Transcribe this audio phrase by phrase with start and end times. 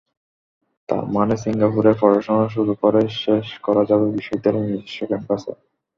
[0.89, 5.51] তার মানে সিঙ্গাপুরের পড়াশোনা শুরু করে শেষ করা যাবে বিশ্ববিদ্যালয়ের নিজস্ব ক্যাম্পাসে।